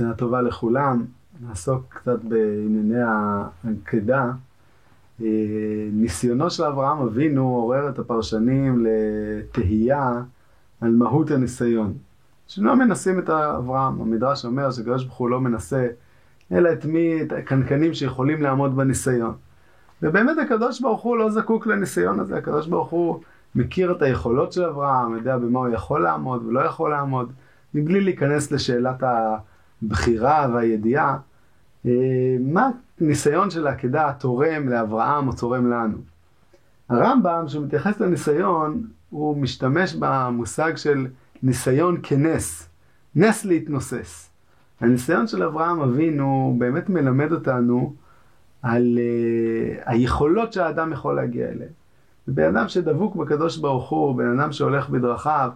[0.00, 1.04] שנה טובה לכולם.
[1.40, 4.30] נעסוק קצת בענייני העקדה.
[5.22, 5.26] אה,
[5.92, 10.22] ניסיונו של אברהם אבינו עורר את הפרשנים לתהייה
[10.80, 11.92] על מהות הניסיון.
[12.48, 15.86] שלא מנסים את אברהם, המדרש אומר שקדוש ברוך הוא לא מנסה
[16.52, 19.34] אלא את מי, את הקנקנים שיכולים לעמוד בניסיון.
[20.02, 23.20] ובאמת הקדוש ברוך הוא לא זקוק לניסיון הזה, הקדוש ברוך הוא
[23.54, 27.32] מכיר את היכולות של אברהם, יודע במה הוא יכול לעמוד ולא יכול לעמוד,
[27.74, 29.02] מבלי להיכנס לשאלת
[29.82, 31.18] הבחירה והידיעה,
[31.86, 31.90] אה,
[32.40, 35.98] מה הניסיון של העקדה תורם לאברהם או תורם לנו.
[36.88, 41.06] הרמב"ם, שמתייחס לניסיון, הוא משתמש במושג של
[41.42, 42.68] ניסיון כנס,
[43.16, 44.30] נס להתנוסס.
[44.80, 47.94] הניסיון של אברהם אבינו באמת מלמד אותנו
[48.62, 51.70] על uh, היכולות שהאדם יכול להגיע אליהן.
[52.28, 55.50] בן אדם שדבוק בקדוש ברוך הוא, בן אדם שהולך בדרכיו,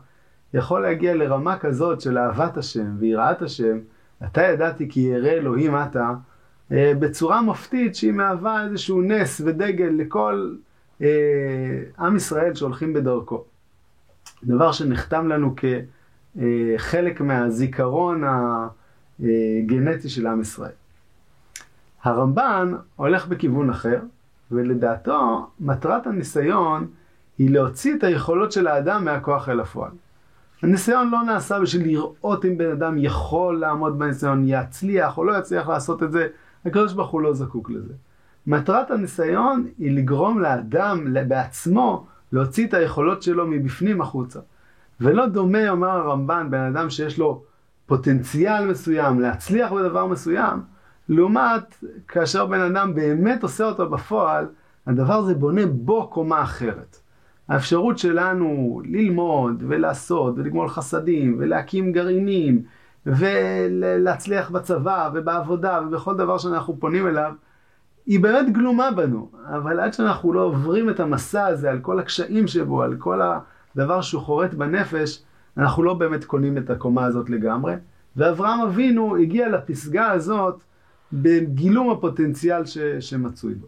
[0.55, 3.79] יכול להגיע לרמה כזאת של אהבת השם ויראת השם,
[4.25, 6.13] אתה ידעתי כי ירא אלוהים אתה,
[6.71, 10.55] uh, בצורה מופתית שהיא מהווה איזשהו נס ודגל לכל
[11.01, 11.05] uh,
[11.99, 13.45] עם ישראל שהולכים בדרכו.
[14.45, 15.55] דבר שנחתם לנו
[16.37, 18.23] כחלק מהזיכרון
[19.21, 20.73] הגנטי של עם ישראל.
[22.03, 24.01] הרמב"ן הולך בכיוון אחר,
[24.51, 26.87] ולדעתו מטרת הניסיון
[27.39, 29.91] היא להוציא את היכולות של האדם מהכוח אל הפועל.
[30.65, 35.69] הניסיון לא נעשה בשביל לראות אם בן אדם יכול לעמוד בניסיון, יצליח או לא יצליח
[35.69, 36.27] לעשות את זה,
[36.67, 37.93] הקדוש ברוך הוא לא זקוק לזה.
[38.47, 44.41] מטרת הניסיון היא לגרום לאדם בעצמו להוציא את היכולות שלו מבפנים החוצה.
[45.01, 47.43] ולא דומה, אומר הרמב"ן, בן אדם שיש לו
[47.87, 50.61] פוטנציאל מסוים להצליח בדבר מסוים,
[51.09, 54.47] לעומת כאשר בן אדם באמת עושה אותו בפועל,
[54.87, 57.04] הדבר הזה בונה בו קומה אחרת.
[57.49, 62.63] האפשרות שלנו ללמוד ולעשות ולגמול חסדים ולהקים גרעינים
[63.07, 67.33] ולהצליח בצבא ובעבודה ובכל דבר שאנחנו פונים אליו,
[68.07, 69.31] היא באמת גלומה בנו.
[69.47, 73.21] אבל עד שאנחנו לא עוברים את המסע הזה על כל הקשיים שבו, על כל
[73.77, 75.23] הדבר שהוא חורט בנפש,
[75.57, 77.75] אנחנו לא באמת קונים את הקומה הזאת לגמרי.
[78.17, 80.63] ואברהם אבינו הגיע לפסגה הזאת
[81.13, 83.67] בגילום הפוטנציאל ש, שמצוי בו.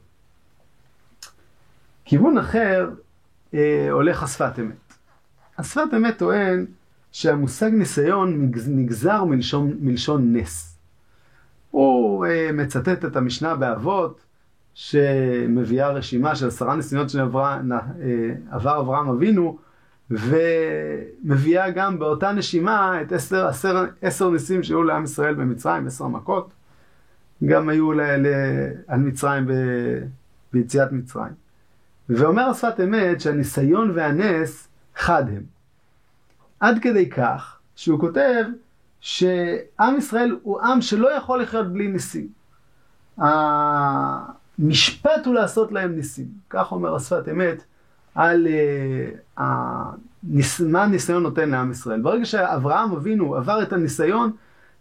[2.05, 2.91] כיוון אחר
[3.56, 4.94] אה, הולך השפת אמת.
[5.59, 6.67] השפת אמת טוען
[7.12, 10.78] שהמושג ניסיון נגזר מלשון, מלשון נס.
[11.71, 14.21] הוא אה, מצטט את המשנה באבות,
[14.75, 19.59] שמביאה רשימה של עשרה ניסיונות שעבר אה, אברהם אבינו,
[20.11, 26.50] ומביאה גם באותה נשימה את עשר, עשר, עשר ניסים שהיו לעם ישראל במצרים, עשר מכות.
[27.45, 28.27] גם היו ל, ל,
[28.87, 29.53] על מצרים ב,
[30.53, 31.46] ביציאת מצרים.
[32.09, 35.43] ואומר השפת אמת שהניסיון והנס חד הם.
[36.61, 38.44] עד כדי כך שהוא כותב
[39.00, 42.28] שעם ישראל הוא עם שלא יכול לחיות בלי ניסים.
[43.19, 46.27] המשפט הוא לעשות להם ניסים.
[46.50, 47.65] כך אומר השפת אמת
[48.15, 52.00] על uh, הניס, מה הניסיון נותן לעם ישראל.
[52.00, 54.33] ברגע שאברהם אבינו עבר את הניסיון,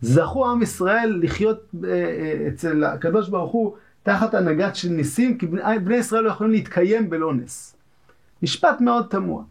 [0.02, 1.86] זכו עם ישראל לחיות uh,
[2.48, 3.76] אצל הקדוש ברוך הוא
[4.06, 7.76] תחת הנהגת של ניסים, כי בני, ישראל לא יכולים להתקיים בלא נס.
[8.44, 9.44] משפט מאוד תמוה.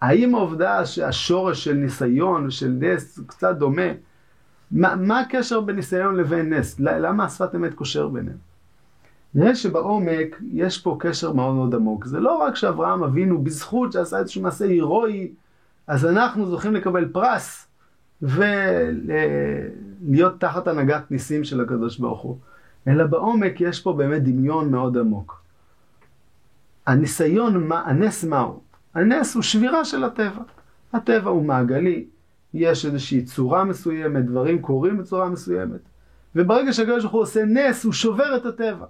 [0.00, 3.82] האם העובדה שהשורש של ניסיון ושל נס קצת דומה,
[4.70, 6.80] מה, מה הקשר בין ניסיון לבין נס?
[6.80, 8.36] למה השפת אמת קושר ביניהם?
[9.34, 12.06] נראה שבעומק יש פה קשר מאוד מאוד עמוק.
[12.06, 15.28] זה לא רק שאברהם אבינו בזכות שעשה איזשהו מעשה הירואי,
[15.86, 17.66] אז אנחנו זוכים לקבל פרס
[18.22, 19.20] ולהיות
[20.40, 22.38] תחת הנהגת ניסים של הקדוש ברוך הוא.
[22.88, 25.42] אלא בעומק יש פה באמת דמיון מאוד עמוק.
[26.86, 28.60] הניסיון, הנס מהו?
[28.94, 30.42] הנס הוא שבירה של הטבע.
[30.92, 32.04] הטבע הוא מעגלי,
[32.54, 35.80] יש איזושהי צורה מסוימת, דברים קורים בצורה מסוימת.
[36.36, 38.86] וברגע שהקדוש ברוך הוא עושה נס, הוא שובר את הטבע.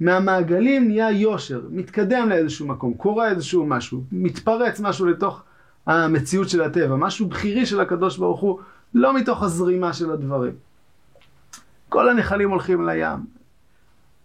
[0.00, 5.42] מהמעגלים נהיה יושר, מתקדם לאיזשהו מקום, קורה איזשהו משהו, מתפרץ משהו לתוך
[5.86, 8.58] המציאות של הטבע, משהו בכירי של הקדוש ברוך הוא,
[8.94, 10.52] לא מתוך הזרימה של הדברים.
[11.92, 13.26] כל הנחלים הולכים לים,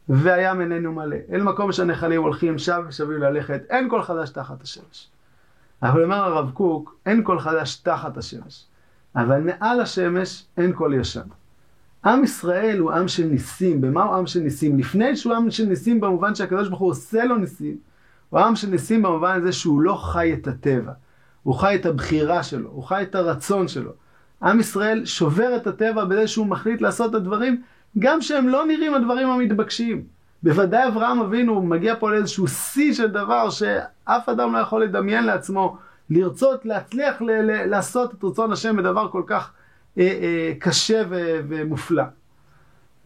[0.09, 1.17] והים איננו מלא.
[1.31, 5.09] אל מקום שהנחלים הולכים, שב ושבים ללכת, אין כל חדש תחת השמש.
[5.83, 8.65] אבל אומר הרב קוק, אין כל חדש תחת השמש,
[9.15, 11.27] אבל מעל השמש אין כל ישן.
[12.05, 13.81] עם ישראל הוא עם של ניסים.
[13.81, 14.79] במה הוא עם של ניסים?
[14.79, 17.77] לפני שהוא עם של ניסים במובן שהקדוש ברוך הוא עושה לו ניסים,
[18.29, 20.91] הוא עם של ניסים במובן הזה שהוא לא חי את הטבע.
[21.43, 23.91] הוא חי את הבחירה שלו, הוא חי את הרצון שלו.
[24.43, 27.61] עם ישראל שובר את הטבע בזה שהוא מחליט לעשות את הדברים,
[27.99, 30.03] גם שהם לא נראים הדברים המתבקשים.
[30.43, 35.77] בוודאי אברהם אבינו מגיע פה לאיזשהו שיא של דבר שאף אדם לא יכול לדמיין לעצמו,
[36.09, 39.51] לרצות, להצליח ל- ל- לעשות את רצון השם בדבר כל כך
[39.97, 42.03] אה, אה, קשה ו, ומופלא.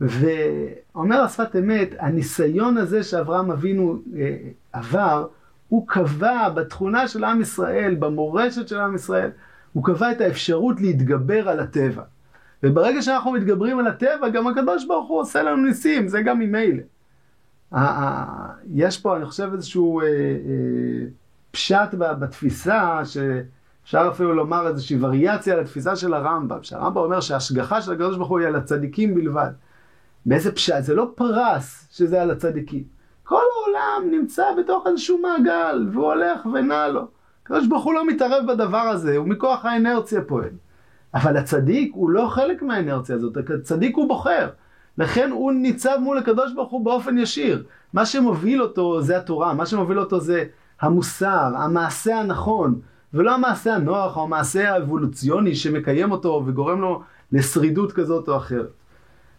[0.02, 4.38] ואומר השפת אמת, הניסיון הזה שאברהם אבינו אה,
[4.74, 5.28] עבר,
[5.70, 9.30] הוא קבע בתכונה של עם ישראל, במורשת של עם ישראל,
[9.74, 12.04] הוא קבע את האפשרות להתגבר על הטבע.
[12.64, 16.84] וברגע שאנחנו מתגברים על הטבע, גם הקדוש ברוך הוא עושה לנו ניסים, זה גם ממילא.
[18.74, 20.12] יש פה, אני חושב, איזשהו אה, אה,
[21.52, 28.18] פשט בתפיסה, שאפשר אפילו לומר איזושהי וריאציה לתפיסה של הרמב"ם, שהרמב"ם אומר שההשגחה של הקדוש
[28.18, 29.52] ברוך הוא היא על הצדיקים בלבד.
[30.26, 30.84] באיזה פשט?
[30.84, 32.84] זה לא פרס שזה על הצדיקים.
[33.24, 37.08] כל העולם נמצא בתוך איזשהו מעגל, והוא הולך ונע לו.
[37.44, 40.50] הקדוש ברוך הוא לא מתערב בדבר הזה, הוא מכוח האנרציה פועל.
[41.14, 44.50] אבל הצדיק הוא לא חלק מהאנרציה הזאת, הצדיק הוא בוחר.
[44.98, 47.64] לכן הוא ניצב מול הקדוש ברוך הוא באופן ישיר.
[47.94, 50.44] מה שמוביל אותו זה התורה, מה שמוביל אותו זה
[50.82, 52.80] המוסר, המעשה הנכון,
[53.14, 57.02] ולא המעשה הנוח או המעשה האבולוציוני שמקיים אותו וגורם לו
[57.32, 58.72] לשרידות כזאת או אחרת.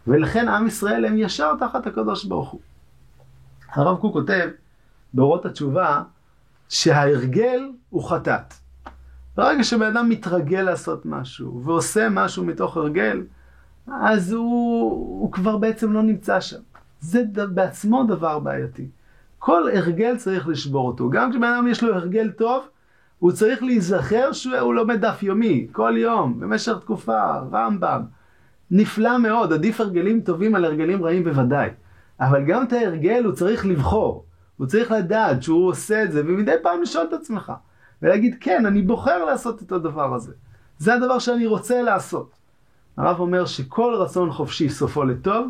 [0.07, 2.61] ולכן עם ישראל הם ישר תחת הקדוש ברוך הוא.
[3.73, 4.49] הרב קוק כותב
[5.15, 6.03] באורות התשובה
[6.69, 8.55] שההרגל הוא חטאת.
[9.37, 13.23] ברגע שבן אדם מתרגל לעשות משהו ועושה משהו מתוך הרגל,
[13.87, 16.61] אז הוא, הוא כבר בעצם לא נמצא שם.
[17.01, 18.89] זה ד, בעצמו דבר בעייתי.
[19.39, 21.11] כל הרגל צריך לשבור אותו.
[21.11, 22.65] גם כשבן אדם יש לו הרגל טוב,
[23.19, 28.03] הוא צריך להיזכר שהוא לומד דף יומי, כל יום, במשך תקופה, רמב"ם.
[28.71, 31.69] נפלא מאוד, עדיף הרגלים טובים על הרגלים רעים בוודאי.
[32.21, 34.25] אבל גם את ההרגל הוא צריך לבחור.
[34.63, 37.53] הוא צריך לדעת שהוא עושה את זה, ומדי פעם לשאול את עצמך.
[38.03, 40.33] ולהגיד, כן, אני בוחר לעשות את הדבר הזה.
[40.79, 42.33] זה הדבר שאני רוצה לעשות.
[42.97, 45.49] הרב אומר שכל רצון חופשי סופו לטוב,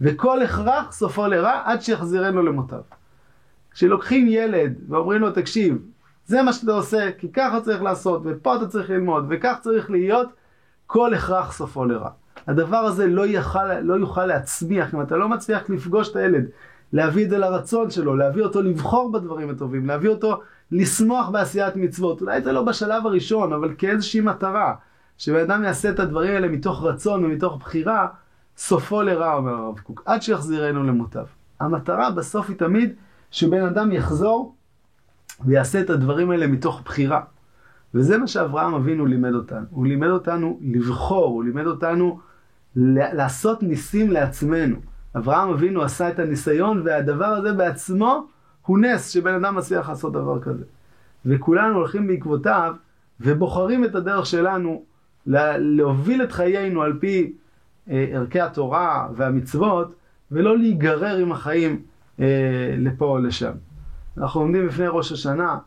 [0.00, 2.80] וכל הכרח סופו לרע עד שיחזירנו למוטב.
[3.70, 5.78] כשלוקחים ילד ואומרים לו, תקשיב,
[6.26, 10.28] זה מה שאתה עושה, כי ככה צריך לעשות, ופה אתה צריך ללמוד, וכך צריך להיות,
[10.86, 12.10] כל הכרח סופו לרע.
[12.46, 16.44] הדבר הזה לא יוכל, לא יוכל להצמיח, אם אתה לא מצליח לפגוש את הילד,
[16.94, 20.40] להביא את זה לרצון שלו, להביא אותו לבחור בדברים הטובים, להביא אותו
[20.72, 22.20] לשמוח בעשיית מצוות.
[22.20, 24.74] אולי זה לא בשלב הראשון, אבל כאיזושהי מטרה.
[25.18, 28.06] שבן אדם יעשה את הדברים האלה מתוך רצון ומתוך בחירה,
[28.56, 31.24] סופו לרע, אומר הרב קוק, עד שיחזירנו למוטב.
[31.60, 32.94] המטרה בסוף היא תמיד
[33.30, 34.54] שבן אדם יחזור
[35.44, 37.20] ויעשה את הדברים האלה מתוך בחירה.
[37.94, 39.66] וזה מה שאברהם אבינו לימד אותנו.
[39.70, 42.20] הוא לימד אותנו לבחור, הוא לימד אותנו
[42.76, 44.93] לעשות ניסים לעצמנו.
[45.16, 48.26] אברהם אבינו עשה את הניסיון, והדבר הזה בעצמו
[48.66, 50.64] הוא נס שבן אדם מצליח לעשות דבר כזה.
[51.26, 52.74] וכולנו הולכים בעקבותיו
[53.20, 54.84] ובוחרים את הדרך שלנו
[55.26, 57.32] להוביל את חיינו על פי
[57.90, 59.94] אה, ערכי התורה והמצוות,
[60.30, 61.82] ולא להיגרר עם החיים
[62.20, 63.52] אה, לפה או לשם.
[64.18, 65.58] אנחנו עומדים בפני ראש השנה,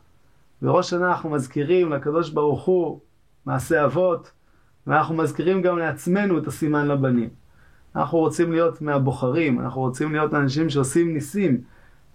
[0.62, 3.00] וראש השנה אנחנו מזכירים לקדוש ברוך הוא
[3.46, 4.30] מעשה אבות,
[4.86, 7.28] ואנחנו מזכירים גם לעצמנו את הסימן לבנים.
[7.96, 11.60] אנחנו רוצים להיות מהבוחרים, אנחנו רוצים להיות אנשים שעושים ניסים.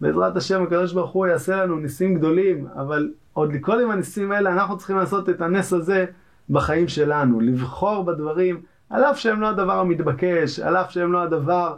[0.01, 4.77] בעזרת השם הקדוש ברוך הוא יעשה לנו ניסים גדולים, אבל עוד קודם הניסים האלה אנחנו
[4.77, 6.05] צריכים לעשות את הנס הזה
[6.49, 11.75] בחיים שלנו, לבחור בדברים, על אף שהם לא הדבר המתבקש, על אף שהם לא הדבר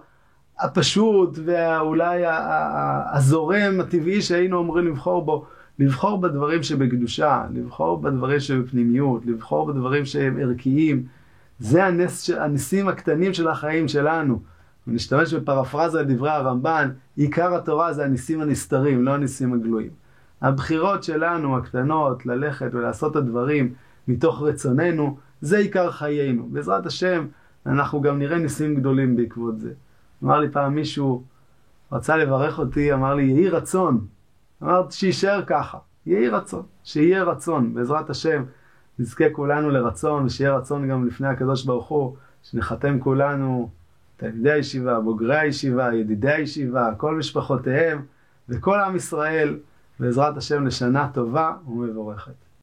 [0.60, 2.24] הפשוט ואולי
[3.14, 5.46] הזורם הטבעי שהיינו אמורים לבחור בו,
[5.80, 11.04] לבחור בדברים שבקדושה, לבחור בדברים שבפנימיות, לבחור בדברים שהם ערכיים.
[11.60, 14.42] זה הנס, הניסים הקטנים של החיים שלנו.
[14.88, 19.92] ונשתמש בפרפרזה לדברי הרמב"ן, עיקר התורה זה הניסים הנסתרים, לא הניסים הגלויים.
[20.42, 23.74] הבחירות שלנו, הקטנות, ללכת ולעשות את הדברים
[24.08, 26.48] מתוך רצוננו, זה עיקר חיינו.
[26.52, 27.28] בעזרת השם,
[27.66, 29.72] אנחנו גם נראה ניסים גדולים בעקבות זה.
[30.24, 31.24] אמר לי פעם מישהו,
[31.92, 34.06] רצה לברך אותי, אמר לי, יהי רצון.
[34.64, 38.44] אמרת שיישאר ככה, יהי רצון, שיהיה רצון, בעזרת השם,
[39.00, 43.70] נזכה כולנו לרצון, ושיהיה רצון גם לפני הקדוש ברוך הוא, שנחתם כולנו,
[44.18, 48.06] תלמידי הישיבה, בוגרי הישיבה, ידידי הישיבה, כל משפחותיהם,
[48.50, 49.60] וכל עם ישראל,
[50.00, 52.45] בעזרת השם לשנה טובה ומבורכת.